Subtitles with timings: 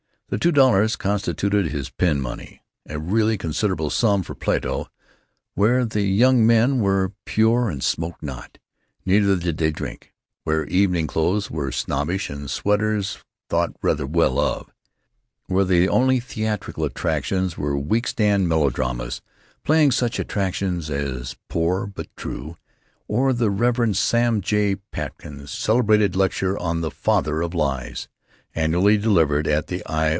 [0.29, 4.87] The two dollars constituted his pin money—a really considerable sum for Plato,
[5.55, 8.57] where the young men were pure and smoked not,
[9.05, 10.13] neither did they drink;
[10.45, 13.17] where evening clothes were snobbish and sweaters
[13.49, 14.73] thought rather well of;
[15.47, 19.21] where the only theatrical attractions were week stand melodramas
[19.65, 22.55] playing such attractions as "Poor but True,"
[23.05, 23.97] or the Rev.
[23.97, 24.77] Sam J.
[24.93, 28.07] Pitkins's celebrated lecture on "The Father of Lies,"
[28.55, 30.09] annually delivered at the I.